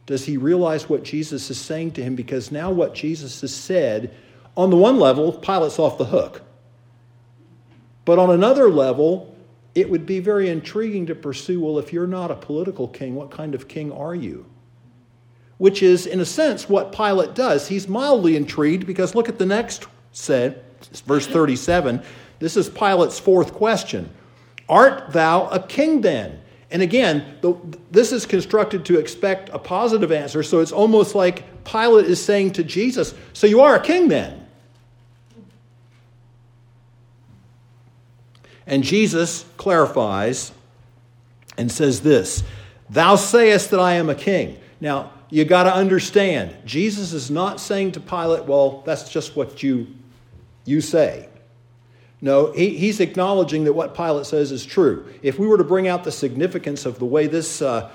[0.06, 2.15] Does he realize what Jesus is saying to him?
[2.15, 4.15] Because now what Jesus has said,
[4.55, 6.41] on the one level, Pilate's off the hook.
[8.05, 9.35] But on another level,
[9.75, 13.31] it would be very intriguing to pursue well, if you're not a political king, what
[13.31, 14.45] kind of king are you?
[15.57, 17.67] Which is, in a sense, what Pilate does.
[17.67, 20.63] He's mildly intrigued because look at the next said,
[21.05, 22.01] verse 37.
[22.39, 24.09] This is Pilate's fourth question
[24.67, 26.41] Art thou a king then?
[26.71, 27.55] And again, the,
[27.89, 32.53] this is constructed to expect a positive answer, so it's almost like Pilate is saying
[32.53, 34.38] to Jesus, So you are a king then?
[38.69, 40.51] And Jesus clarifies
[41.58, 42.43] and says this
[42.89, 44.58] Thou sayest that I am a king.
[44.79, 49.62] Now, you got to understand, Jesus is not saying to Pilate, Well, that's just what
[49.62, 49.88] you,
[50.65, 51.27] you say.
[52.21, 55.12] No, he, he's acknowledging that what Pilate says is true.
[55.21, 57.89] If we were to bring out the significance of the way this, uh,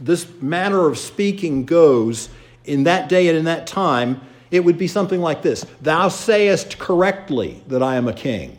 [0.00, 2.28] this manner of speaking goes
[2.64, 6.78] in that day and in that time, it would be something like this Thou sayest
[6.78, 8.58] correctly that I am a king.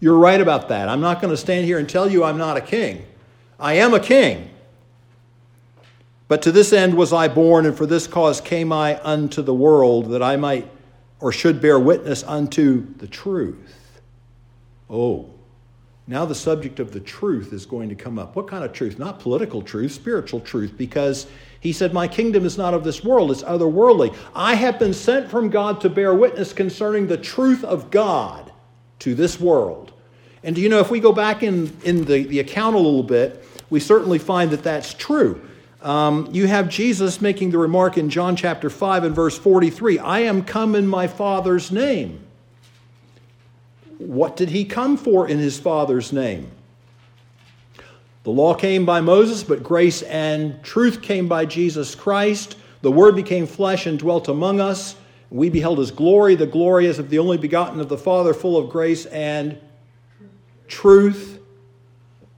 [0.00, 0.88] You're right about that.
[0.88, 3.04] I'm not going to stand here and tell you I'm not a king.
[3.58, 4.50] I am a king.
[6.28, 9.54] But to this end was I born, and for this cause came I unto the
[9.54, 10.68] world, that I might
[11.20, 14.00] or should bear witness unto the truth.
[14.90, 15.30] Oh,
[16.08, 18.36] now the subject of the truth is going to come up.
[18.36, 18.98] What kind of truth?
[18.98, 21.26] Not political truth, spiritual truth, because
[21.60, 24.14] he said, My kingdom is not of this world, it's otherworldly.
[24.34, 28.45] I have been sent from God to bear witness concerning the truth of God
[29.00, 29.92] to this world.
[30.42, 33.02] And do you know, if we go back in, in the, the account a little
[33.02, 35.40] bit, we certainly find that that's true.
[35.82, 40.20] Um, you have Jesus making the remark in John chapter 5 and verse 43 I
[40.20, 42.20] am come in my Father's name.
[43.98, 46.50] What did he come for in his Father's name?
[48.24, 52.56] The law came by Moses, but grace and truth came by Jesus Christ.
[52.82, 54.96] The Word became flesh and dwelt among us.
[55.30, 58.56] We beheld his glory, the glory as of the only begotten of the Father, full
[58.56, 59.58] of grace and
[60.68, 61.40] truth.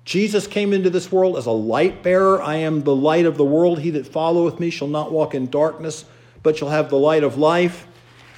[0.05, 2.41] Jesus came into this world as a light bearer.
[2.41, 3.81] I am the light of the world.
[3.81, 6.07] He that followeth me shall not walk in darkness,
[6.43, 7.87] but shall have the light of life.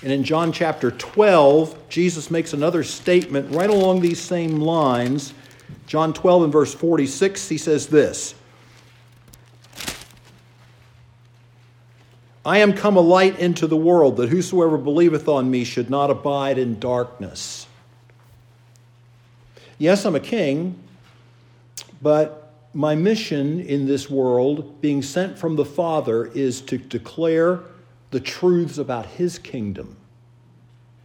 [0.02, 5.34] And in John chapter 12, Jesus makes another statement right along these same lines.
[5.86, 8.34] John 12 and verse 46, he says this
[12.44, 16.10] I am come a light into the world, that whosoever believeth on me should not
[16.10, 17.66] abide in darkness.
[19.78, 20.78] Yes, I'm a king,
[22.00, 27.60] but my mission in this world, being sent from the Father, is to declare
[28.10, 29.96] the truths about his kingdom,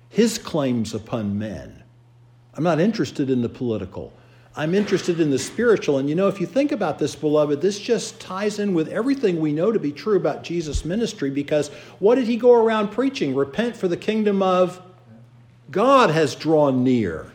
[0.09, 1.83] his claims upon men.
[2.53, 4.13] I'm not interested in the political.
[4.57, 5.97] I'm interested in the spiritual.
[5.97, 9.39] And you know, if you think about this, beloved, this just ties in with everything
[9.39, 13.35] we know to be true about Jesus' ministry because what did he go around preaching?
[13.35, 14.81] Repent, for the kingdom of
[15.69, 17.31] God has drawn near.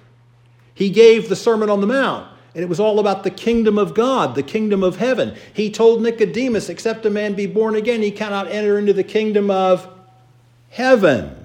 [0.72, 2.28] He gave the Sermon on the Mount.
[2.54, 5.36] And it was all about the kingdom of God, the kingdom of heaven.
[5.52, 9.52] He told Nicodemus, except a man be born again, he cannot enter into the kingdom
[9.52, 9.88] of
[10.70, 11.39] heaven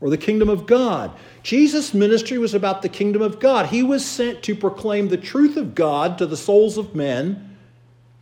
[0.00, 1.10] or the kingdom of God.
[1.42, 3.66] Jesus' ministry was about the kingdom of God.
[3.66, 7.56] He was sent to proclaim the truth of God to the souls of men,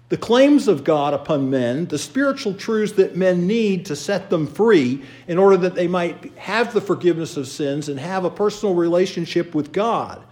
[0.08, 4.46] the claims of God upon men, the spiritual truths that men need to set them
[4.46, 8.74] free in order that they might have the forgiveness of sins and have a personal
[8.74, 10.22] relationship with God.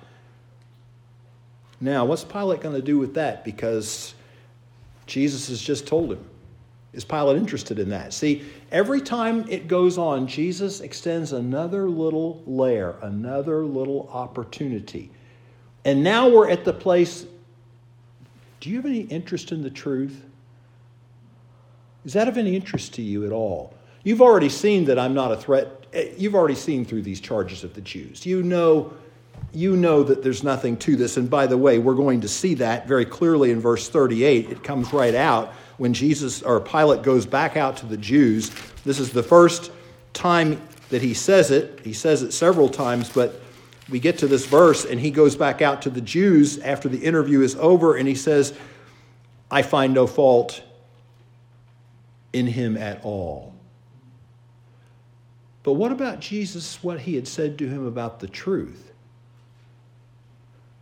[1.81, 3.44] Now, what's Pilate going to do with that?
[3.44, 4.14] Because
[5.07, 6.24] Jesus has just told him.
[6.92, 8.12] Is Pilate interested in that?
[8.12, 15.11] See, Every time it goes on, Jesus extends another little layer, another little opportunity.
[15.85, 17.26] And now we're at the place
[18.61, 20.24] do you have any interest in the truth?
[22.04, 23.74] Is that of any interest to you at all?
[24.04, 25.87] You've already seen that I'm not a threat.
[25.92, 28.24] Eh, you've already seen through these charges of the Jews.
[28.24, 28.94] You know,
[29.52, 31.16] you know that there's nothing to this.
[31.16, 34.50] And by the way, we're going to see that very clearly in verse 38.
[34.50, 35.52] It comes right out
[35.83, 38.53] when Jesus or Pilate goes back out to the Jews.
[38.85, 39.73] This is the first
[40.12, 41.81] time that he says it.
[41.83, 43.40] He says it several times, but
[43.90, 47.01] we get to this verse and he goes back out to the Jews after the
[47.01, 48.55] interview is over and he says,
[49.51, 50.62] I find no fault
[52.33, 53.53] in him at all.
[55.64, 58.92] But what about Jesus, what he had said to him about the truth?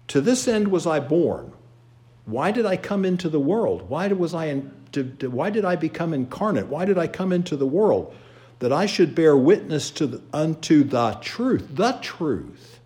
[0.08, 1.54] To this end was I born.
[2.26, 3.88] Why did I come into the world?
[3.88, 4.44] Why was I
[4.92, 6.66] to, to, why did I become incarnate?
[6.66, 8.14] Why did I come into the world?
[8.58, 12.80] That I should bear witness to the, unto the truth, the truth.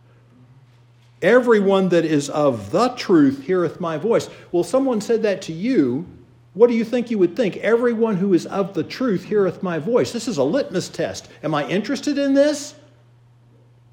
[1.22, 4.28] Everyone that is of the truth heareth my voice.
[4.52, 6.06] Well, someone said that to you.
[6.52, 7.56] What do you think you would think?
[7.56, 10.12] Everyone who is of the truth heareth my voice.
[10.12, 11.28] This is a litmus test.
[11.42, 12.74] Am I interested in this?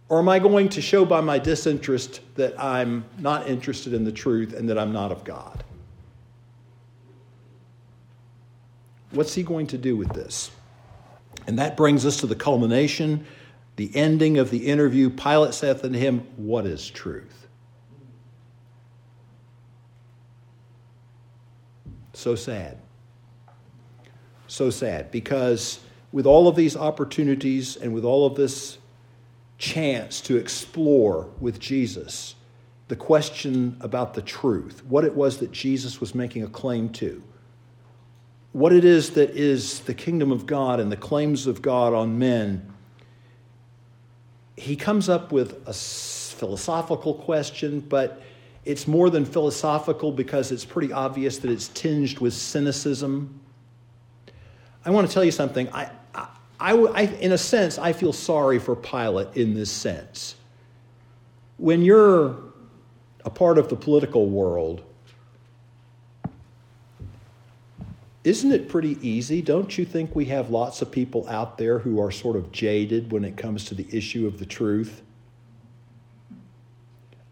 [0.09, 4.11] Or am I going to show by my disinterest that I'm not interested in the
[4.11, 5.63] truth and that I'm not of God?
[9.11, 10.51] What's he going to do with this?
[11.47, 13.25] And that brings us to the culmination
[13.75, 17.47] the ending of the interview, Pilate saith unto him, What is truth?
[22.13, 22.77] So sad.
[24.47, 25.79] So sad because
[26.11, 28.77] with all of these opportunities and with all of this
[29.57, 32.35] chance to explore with Jesus
[32.89, 37.23] the question about the truth, what it was that Jesus was making a claim to,
[38.51, 42.19] what it is that is the kingdom of God and the claims of God on
[42.19, 42.71] men
[44.61, 48.21] he comes up with a philosophical question, but
[48.63, 53.39] it's more than philosophical because it's pretty obvious that it's tinged with cynicism.
[54.85, 55.67] I want to tell you something.
[55.73, 60.35] I, I, I, in a sense, I feel sorry for Pilate in this sense.
[61.57, 62.37] When you're
[63.25, 64.83] a part of the political world,
[68.23, 69.41] Isn't it pretty easy?
[69.41, 73.11] Don't you think we have lots of people out there who are sort of jaded
[73.11, 75.01] when it comes to the issue of the truth?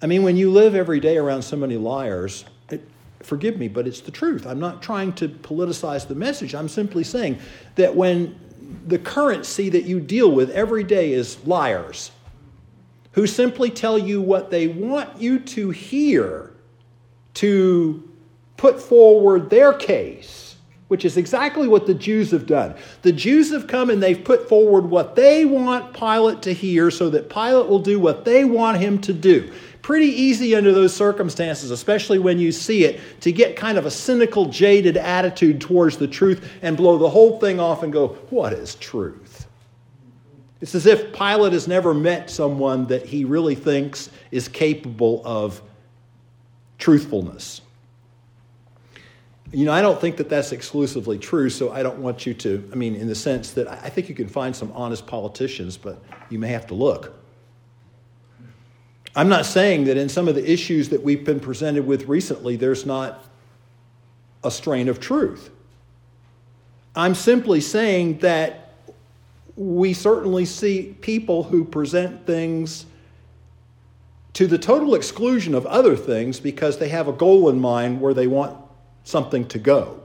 [0.02, 2.82] I mean, when you live every day around so many liars, it,
[3.22, 4.48] forgive me, but it's the truth.
[4.48, 6.56] I'm not trying to politicize the message.
[6.56, 7.38] I'm simply saying
[7.76, 8.40] that when
[8.88, 12.12] the currency that you deal with every day is liars
[13.12, 16.52] who simply tell you what they want you to hear
[17.36, 18.10] to
[18.58, 20.49] put forward their case
[20.90, 22.76] which is exactly what the Jews have done.
[23.04, 27.10] The Jews have come and they've put forward what they want Pilate to hear so
[27.12, 29.54] that Pilate will do what they want him to do.
[29.84, 33.92] Pretty easy under those circumstances, especially when you see it, to get kind of a
[33.92, 38.54] cynical, jaded attitude towards the truth and blow the whole thing off and go, What
[38.54, 39.48] is truth?
[40.62, 45.62] It's as if Pilate has never met someone that he really thinks is capable of
[46.80, 47.62] truthfulness.
[49.52, 52.70] You know, I don't think that that's exclusively true, so I don't want you to,
[52.72, 56.02] I mean, in the sense that I think you can find some honest politicians, but
[56.30, 57.14] you may have to look.
[59.16, 62.58] I'm not saying that in some of the issues that we've been presented with recently,
[62.58, 63.26] there's not
[64.44, 65.50] a strain of truth.
[66.96, 68.74] I'm simply saying that
[69.56, 72.86] we certainly see people who present things
[74.34, 78.14] to the total exclusion of other things because they have a goal in mind where
[78.14, 78.56] they want
[79.10, 80.00] something to go.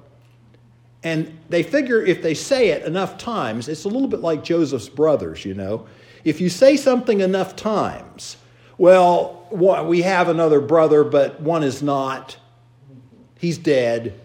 [1.02, 4.88] And they figure if they say it enough times, it's a little bit like Joseph's
[4.88, 5.86] brothers, you know.
[6.24, 8.38] If you say something enough times,
[8.78, 12.38] well, we have another brother, but one is not.
[13.38, 14.18] He's dead.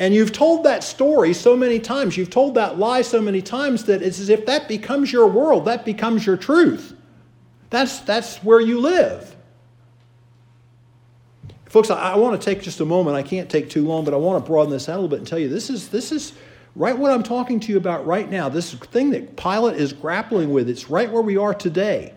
[0.00, 3.84] And you've told that story so many times, you've told that lie so many times
[3.84, 6.94] that it's as if that becomes your world, that becomes your truth.
[7.68, 9.29] That's, that's where you live.
[11.70, 13.16] Folks, I, I want to take just a moment.
[13.16, 15.20] I can't take too long, but I want to broaden this out a little bit
[15.20, 16.32] and tell you this is, this is
[16.74, 18.48] right what I'm talking to you about right now.
[18.48, 22.12] This thing that Pilate is grappling with, it's right where we are today.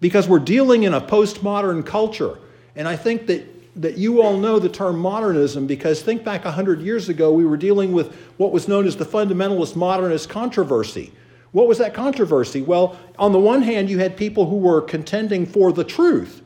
[0.00, 2.38] Because we're dealing in a postmodern culture.
[2.74, 3.44] And I think that,
[3.82, 7.58] that you all know the term modernism because think back 100 years ago, we were
[7.58, 11.12] dealing with what was known as the fundamentalist modernist controversy.
[11.52, 12.62] What was that controversy?
[12.62, 16.42] Well, on the one hand, you had people who were contending for the truth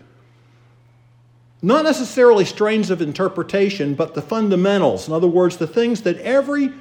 [1.62, 5.08] not necessarily strains of interpretation, but the fundamentals.
[5.08, 6.72] In other words, the things that every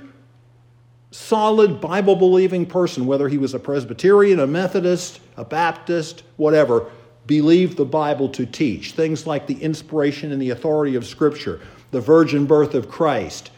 [1.12, 6.90] solid Bible believing person, whether he was a Presbyterian, a Methodist, a Baptist, whatever,
[7.26, 8.94] believed the Bible to teach.
[8.94, 11.60] Things like the inspiration and the authority of Scripture,
[11.92, 13.52] the virgin birth of Christ,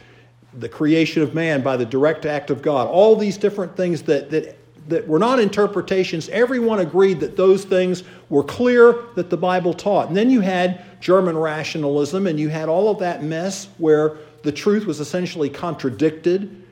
[0.53, 4.29] the creation of man by the direct act of God, all these different things that,
[4.31, 4.57] that,
[4.91, 6.29] that were not interpretations.
[6.29, 10.07] Everyone agreed that those things were clear that the Bible taught.
[10.07, 14.51] And then you had German rationalism, and you had all of that mess where the
[14.51, 16.63] truth was essentially contradicted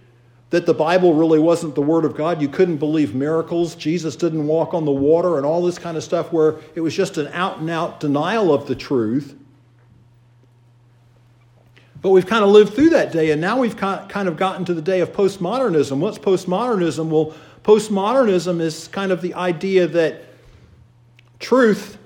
[0.51, 2.41] that the Bible really wasn't the Word of God.
[2.41, 3.75] You couldn't believe miracles.
[3.75, 6.95] Jesus didn't walk on the water and all this kind of stuff, where it was
[6.95, 9.35] just an out and out denial of the truth.
[12.01, 14.73] But we've kind of lived through that day, and now we've kind of gotten to
[14.73, 15.97] the day of postmodernism.
[15.97, 17.09] What's postmodernism?
[17.09, 17.35] Well,
[17.69, 20.23] postmodernism is kind of the idea that
[21.39, 21.97] truth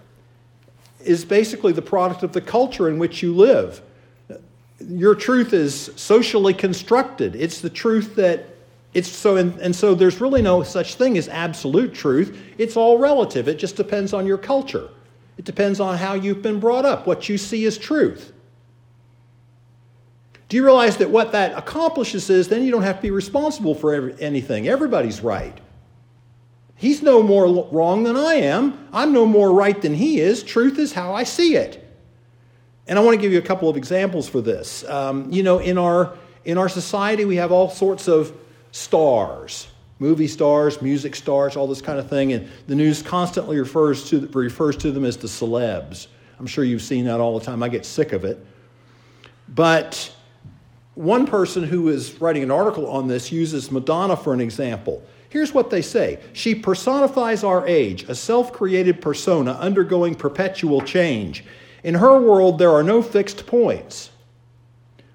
[0.99, 3.81] is basically the product of the culture in which you live
[4.89, 7.35] your truth is socially constructed.
[7.35, 8.45] It's the truth that
[8.93, 12.37] it's so, and, and so there's really no such thing as absolute truth.
[12.57, 13.47] It's all relative.
[13.47, 14.89] It just depends on your culture.
[15.37, 18.32] It depends on how you've been brought up, what you see as truth.
[20.53, 23.73] Do you realize that what that accomplishes is then you don't have to be responsible
[23.73, 24.67] for every, anything?
[24.67, 25.59] Everybody's right.
[26.75, 28.87] He's no more wrong than I am.
[28.93, 30.43] I'm no more right than he is.
[30.43, 31.83] Truth is how I see it.
[32.85, 34.87] And I want to give you a couple of examples for this.
[34.87, 38.31] Um, you know, in our, in our society, we have all sorts of
[38.71, 42.31] stars movie stars, music stars, all this kind of thing.
[42.31, 46.05] And the news constantly refers to, refers to them as the celebs.
[46.37, 47.63] I'm sure you've seen that all the time.
[47.63, 48.45] I get sick of it.
[49.49, 50.12] But
[50.95, 55.03] one person who is writing an article on this uses Madonna for an example.
[55.29, 61.43] Here's what they say She personifies our age, a self created persona undergoing perpetual change.
[61.83, 64.11] In her world, there are no fixed points.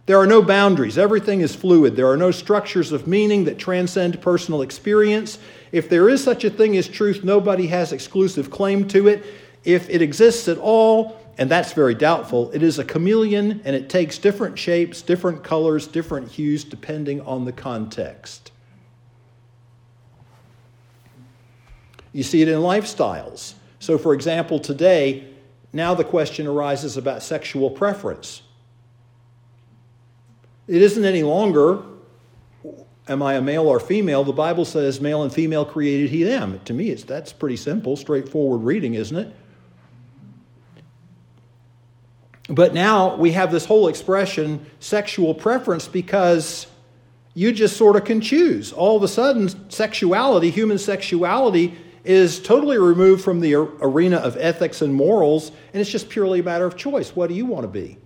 [0.07, 0.97] There are no boundaries.
[0.97, 1.95] Everything is fluid.
[1.95, 5.39] There are no structures of meaning that transcend personal experience.
[5.71, 9.25] If there is such a thing as truth, nobody has exclusive claim to it.
[9.65, 13.89] If it exists at all, and that's very doubtful, it is a chameleon and it
[13.89, 18.51] takes different shapes, different colors, different hues depending on the context.
[22.13, 23.55] You see it in lifestyles.
[23.79, 25.29] So, for example, today,
[25.73, 28.43] now the question arises about sexual preference.
[30.67, 31.83] It isn't any longer,
[33.07, 34.25] am I a male or female?
[34.25, 36.61] The Bible says male and female created he them.
[36.65, 39.33] To me, it's, that's pretty simple, straightforward reading, isn't it?
[42.49, 46.67] But now we have this whole expression, sexual preference, because
[47.35, 48.73] you just sort of can choose.
[48.73, 54.81] All of a sudden, sexuality, human sexuality, is totally removed from the arena of ethics
[54.81, 57.15] and morals, and it's just purely a matter of choice.
[57.15, 57.99] What do you want to be?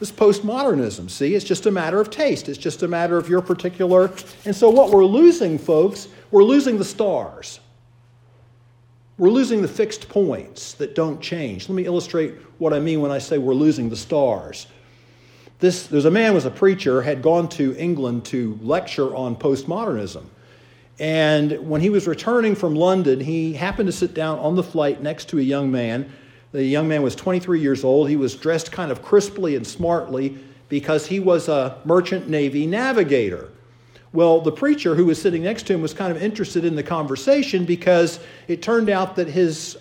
[0.00, 2.48] This postmodernism, see, it's just a matter of taste.
[2.50, 4.10] It's just a matter of your particular.
[4.44, 7.60] And so, what we're losing, folks, we're losing the stars.
[9.16, 11.68] We're losing the fixed points that don't change.
[11.68, 14.66] Let me illustrate what I mean when I say we're losing the stars.
[15.60, 20.24] This, there's a man was a preacher, had gone to England to lecture on postmodernism.
[20.98, 25.00] And when he was returning from London, he happened to sit down on the flight
[25.00, 26.10] next to a young man.
[26.50, 28.08] The young man was 23 years old.
[28.08, 30.38] He was dressed kind of crisply and smartly
[30.68, 33.50] because he was a merchant navy navigator.
[34.14, 36.84] Well, the preacher who was sitting next to him was kind of interested in the
[36.84, 39.76] conversation because it turned out that his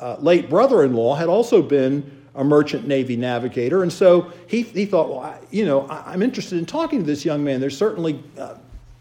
[0.00, 3.82] uh, late brother in law had also been a merchant navy navigator.
[3.82, 7.04] And so he, he thought, well, I, you know, I, am interested in talking to
[7.04, 7.60] this young man.
[7.60, 8.54] There's certainly uh,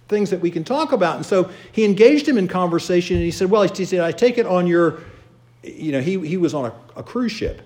[0.10, 1.16] things that we can talk about.
[1.16, 4.38] And so he engaged him in conversation and he said, Well, he said, I take
[4.38, 5.02] it on your,
[5.64, 7.62] you know, he, he was on a, a cruise ship.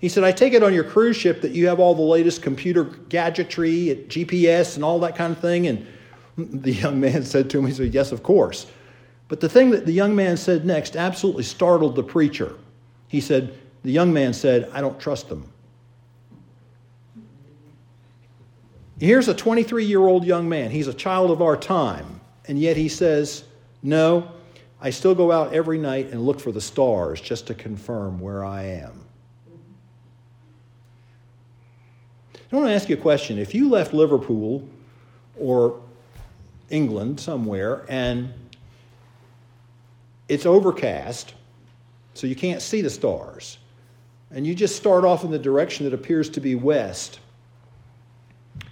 [0.00, 2.42] He said, I take it on your cruise ship that you have all the latest
[2.42, 5.68] computer gadgetry, GPS, and all that kind of thing.
[5.68, 5.86] And
[6.38, 8.66] the young man said to him, He said, Yes, of course.
[9.26, 12.54] But the thing that the young man said next absolutely startled the preacher.
[13.08, 15.50] He said, The young man said, I don't trust them.
[18.98, 20.70] Here's a 23 year old young man.
[20.70, 22.20] He's a child of our time.
[22.46, 23.44] And yet he says,
[23.82, 24.30] No,
[24.80, 28.44] I still go out every night and look for the stars just to confirm where
[28.44, 29.04] I am.
[32.50, 33.38] I want to ask you a question.
[33.38, 34.66] If you left Liverpool
[35.38, 35.80] or
[36.70, 38.32] England somewhere and
[40.28, 41.34] it's overcast,
[42.14, 43.58] so you can't see the stars,
[44.30, 47.20] and you just start off in the direction that appears to be west,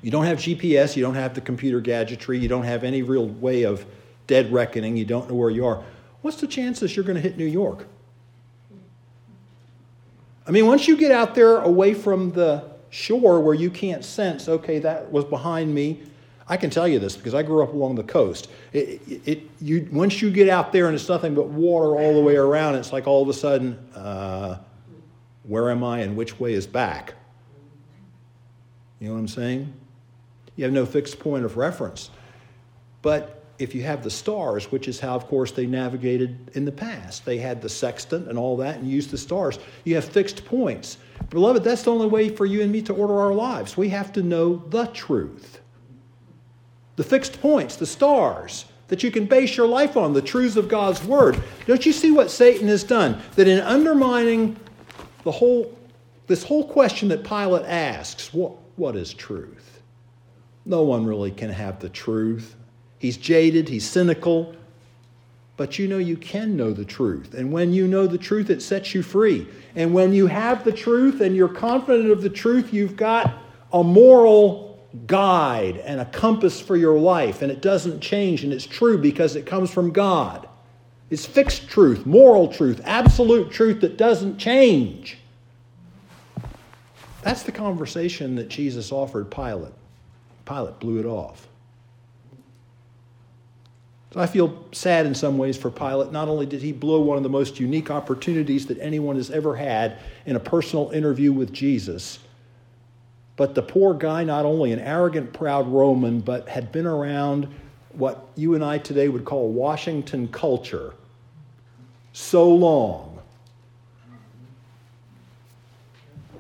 [0.03, 3.27] you don't have GPS, you don't have the computer gadgetry, you don't have any real
[3.27, 3.87] way of
[4.27, 5.83] dead reckoning, you don't know where you are.
[6.23, 7.87] What's the chances you're going to hit New York?
[10.47, 14.49] I mean, once you get out there away from the shore where you can't sense,
[14.49, 16.03] okay, that was behind me.
[16.49, 18.49] I can tell you this because I grew up along the coast.
[18.73, 22.21] It, it, you, once you get out there and it's nothing but water all the
[22.21, 24.59] way around, it's like all of a sudden, uh,
[25.43, 27.15] where am I and which way is back?
[29.01, 29.73] You know what I'm saying?
[30.55, 32.11] You have no fixed point of reference.
[33.03, 36.73] But if you have the stars, which is how, of course, they navigated in the
[36.73, 39.59] past, they had the sextant and all that and used the stars.
[39.85, 40.99] You have fixed points.
[41.31, 43.77] Beloved, that's the only way for you and me to order our lives.
[43.77, 45.61] We have to know the truth.
[46.97, 50.69] The fixed points, the stars that you can base your life on, the truths of
[50.69, 51.43] God's Word.
[51.67, 53.21] Don't you see what Satan has done?
[53.35, 54.57] That in undermining
[55.25, 55.77] the whole,
[56.27, 59.83] this whole question that Pilate asks, what, what is truth?
[60.65, 62.57] No one really can have the truth.
[62.99, 64.55] He's jaded, he's cynical,
[65.57, 67.35] but you know you can know the truth.
[67.35, 69.47] And when you know the truth, it sets you free.
[69.75, 73.35] And when you have the truth and you're confident of the truth, you've got
[73.73, 74.66] a moral
[75.07, 77.43] guide and a compass for your life.
[77.43, 80.49] And it doesn't change, and it's true because it comes from God.
[81.11, 85.19] It's fixed truth, moral truth, absolute truth that doesn't change.
[87.23, 89.75] That's the conversation that Jesus offered Pilate.
[90.45, 91.49] Pilate blew it off.
[94.13, 96.11] So I feel sad in some ways for Pilate.
[96.11, 99.55] Not only did he blow one of the most unique opportunities that anyone has ever
[99.57, 102.19] had in a personal interview with Jesus,
[103.37, 107.49] but the poor guy, not only an arrogant, proud Roman, but had been around
[107.93, 110.95] what you and I today would call Washington culture
[112.13, 113.19] so long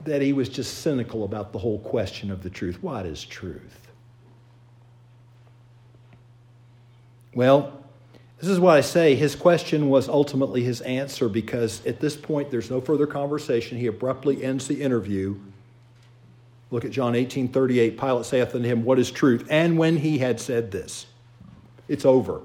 [0.05, 2.83] that he was just cynical about the whole question of the truth.
[2.83, 3.89] What is truth?
[7.35, 7.73] Well,
[8.41, 9.15] this is what I say.
[9.15, 13.77] His question was ultimately his answer because at this point there's no further conversation.
[13.77, 15.37] He abruptly ends the interview.
[16.77, 17.99] Look at John 18 38.
[17.99, 19.47] Pilate saith unto him, What is truth?
[19.49, 21.07] And when he had said this,
[21.89, 22.43] it's over.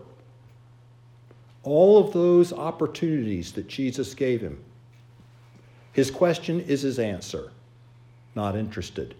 [1.63, 4.63] All of those opportunities that Jesus gave him,
[5.91, 7.51] his question is his answer.
[8.33, 9.15] Not interested.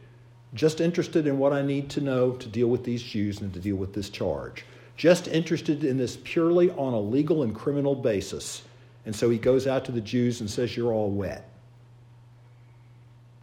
[0.54, 3.60] Just interested in what I need to know to deal with these Jews and to
[3.60, 4.64] deal with this charge
[4.96, 8.62] just interested in this purely on a legal and criminal basis.
[9.06, 11.50] And so he goes out to the Jews and says, You're all wet.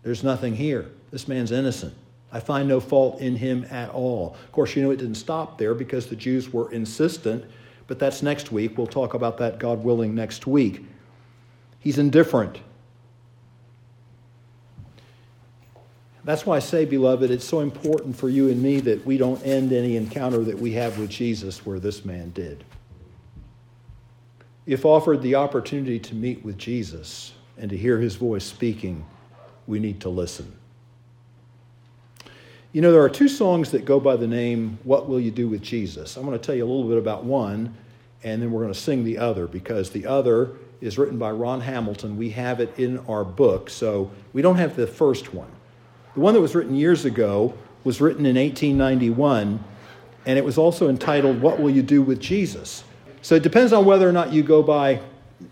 [0.02, 0.88] There's nothing here.
[1.10, 1.94] This man's innocent.
[2.30, 4.36] I find no fault in him at all.
[4.44, 7.44] Of course, you know it didn't stop there because the Jews were insistent,
[7.86, 8.76] but that's next week.
[8.76, 10.84] We'll talk about that, God willing, next week.
[11.80, 12.60] He's indifferent.
[16.24, 19.42] That's why I say, beloved, it's so important for you and me that we don't
[19.46, 22.64] end any encounter that we have with Jesus where this man did.
[24.66, 29.06] If offered the opportunity to meet with Jesus and to hear his voice speaking,
[29.66, 30.52] we need to listen.
[32.70, 35.48] You know, there are two songs that go by the name, What Will You Do
[35.48, 36.18] with Jesus?
[36.18, 37.74] I'm going to tell you a little bit about one,
[38.22, 40.50] and then we're going to sing the other because the other
[40.82, 42.18] is written by Ron Hamilton.
[42.18, 45.50] We have it in our book, so we don't have the first one.
[46.12, 47.54] The one that was written years ago
[47.84, 49.64] was written in 1891,
[50.26, 52.84] and it was also entitled, What Will You Do with Jesus?
[53.22, 55.00] So it depends on whether or not you go by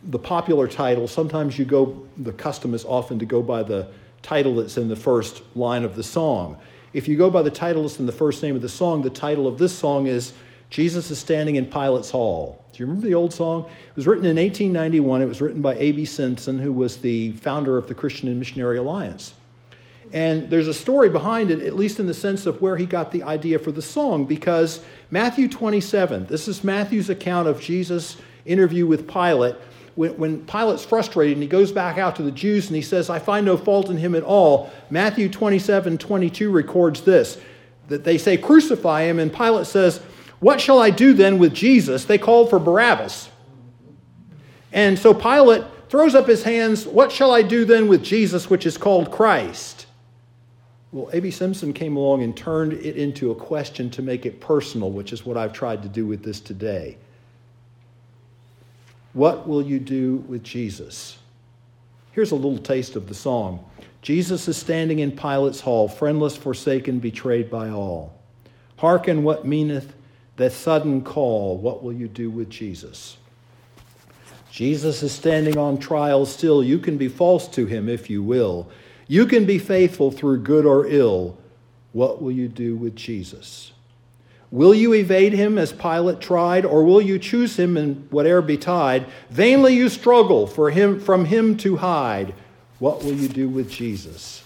[0.05, 1.09] the popular title.
[1.09, 3.89] Sometimes you go, the custom is often to go by the
[4.21, 6.59] title that's in the first line of the song.
[6.97, 9.11] If you go by the title that's in the first name of the song, the
[9.11, 10.33] title of this song is
[10.71, 12.65] Jesus is Standing in Pilate's Hall.
[12.73, 13.67] Do you remember the old song?
[13.67, 15.21] It was written in 1891.
[15.21, 16.07] It was written by A.B.
[16.07, 19.35] Simpson, who was the founder of the Christian and Missionary Alliance.
[20.15, 23.13] And there's a story behind it, at least in the sense of where he got
[23.13, 24.81] the idea for the song, because
[25.11, 28.17] Matthew 27, this is Matthew's account of Jesus'
[28.47, 29.57] interview with Pilate.
[29.97, 33.11] When, when Pilate's frustrated and he goes back out to the Jews and he says,
[33.11, 37.39] I find no fault in him at all, Matthew 27 22 records this
[37.89, 39.19] that they say, Crucify him.
[39.19, 39.99] And Pilate says,
[40.41, 42.05] What shall I do then with Jesus?
[42.05, 43.31] They called for Barabbas.
[44.73, 48.67] And so Pilate throws up his hands, What shall I do then with Jesus, which
[48.67, 49.87] is called Christ?
[50.93, 51.31] Well, A.B.
[51.31, 55.27] Simpson came along and turned it into a question to make it personal, which is
[55.27, 56.97] what I've tried to do with this today.
[59.17, 61.17] What will you do with Jesus?
[62.13, 63.65] Here's a little taste of the song
[64.03, 68.15] Jesus is standing in Pilate's hall, friendless, forsaken, betrayed by all.
[68.77, 69.95] Hearken what meaneth
[70.37, 71.57] that sudden call.
[71.57, 73.17] What will you do with Jesus?
[74.51, 76.63] Jesus is standing on trial still.
[76.63, 78.69] You can be false to him if you will.
[79.09, 81.39] You can be faithful through good or ill.
[81.93, 83.73] What will you do with Jesus?
[84.51, 89.07] Will you evade him as Pilate tried, or will you choose him in whate'er betide?
[89.29, 92.33] Vainly you struggle for him from him to hide.
[92.79, 94.45] What will you do with Jesus?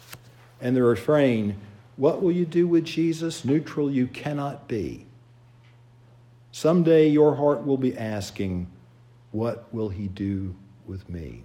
[0.61, 1.57] And the refrain,
[1.97, 3.45] What will you do with Jesus?
[3.45, 5.07] Neutral you cannot be.
[6.53, 8.69] Someday your heart will be asking,
[9.33, 10.55] What will he do
[10.87, 11.45] with me?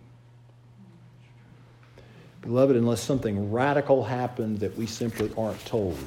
[2.42, 5.98] Beloved, unless something radical happened that we simply aren't told,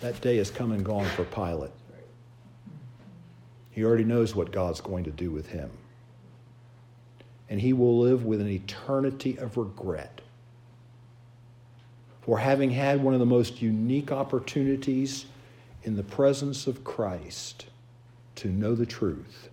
[0.00, 1.70] that day is come and gone for Pilate.
[3.70, 5.70] He already knows what God's going to do with him.
[7.48, 10.20] And he will live with an eternity of regret
[12.22, 15.24] for having had one of the most unique opportunities
[15.84, 17.66] in the presence of Christ
[18.34, 19.48] to know the truth,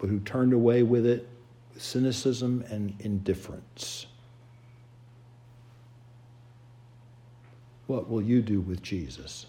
[0.00, 1.28] but who turned away with it
[1.72, 4.06] with cynicism and indifference.
[7.86, 9.46] What will you do with Jesus?